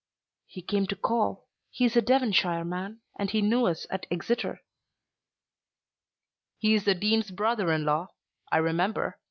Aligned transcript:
"He 0.47 0.63
came 0.63 0.87
to 0.87 0.95
call. 0.95 1.47
He 1.69 1.85
is 1.85 1.95
a 1.95 2.01
Devonshire 2.01 2.65
man, 2.65 3.01
and 3.19 3.29
he 3.29 3.39
knew 3.39 3.67
us 3.67 3.85
at 3.91 4.07
Exeter." 4.09 4.61
"He 6.57 6.73
is 6.73 6.85
the 6.85 6.95
Dean's 6.95 7.29
brother 7.29 7.71
in 7.71 7.85
law. 7.85 8.07
I 8.51 8.57
remember. 8.57 9.19